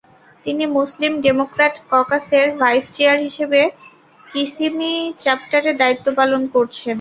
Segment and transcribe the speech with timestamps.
[0.45, 3.61] তিনি Muslim Democrat ককাসের vice chair হিসেবে
[4.25, 4.93] কিসিমি
[5.23, 6.89] চ্যাপ্টারে দায়িত্ব পালন করছেন।